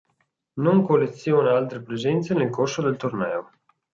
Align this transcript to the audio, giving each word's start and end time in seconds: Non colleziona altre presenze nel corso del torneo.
Non 0.55 0.81
colleziona 0.83 1.53
altre 1.55 1.79
presenze 1.83 2.33
nel 2.33 2.49
corso 2.49 2.81
del 2.81 2.97
torneo. 2.97 3.51